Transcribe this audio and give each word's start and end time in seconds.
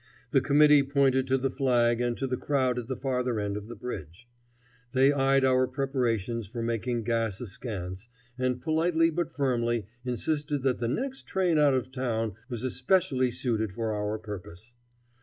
The 0.31 0.41
committee 0.41 0.81
pointed 0.81 1.27
to 1.27 1.37
the 1.37 1.51
flag 1.51 2.01
and 2.01 2.17
to 2.17 2.25
the 2.25 2.35
crowd 2.35 2.79
at 2.79 2.87
the 2.87 2.95
farther 2.97 3.39
end 3.39 3.55
of 3.55 3.67
the 3.67 3.75
bridge. 3.75 4.27
They 4.93 5.13
eyed 5.13 5.45
our 5.45 5.67
preparations 5.67 6.47
for 6.47 6.63
making 6.63 7.03
gas 7.03 7.39
askance, 7.39 8.07
and 8.35 8.59
politely 8.63 9.11
but 9.11 9.35
firmly 9.35 9.85
insisted 10.03 10.63
that 10.63 10.79
the 10.79 10.87
next 10.87 11.27
train 11.27 11.59
out 11.59 11.75
of 11.75 11.91
town 11.91 12.33
was 12.49 12.63
especially 12.63 13.29
suited 13.29 13.73
for 13.73 13.93
our 13.93 14.17
purpose. 14.17 14.73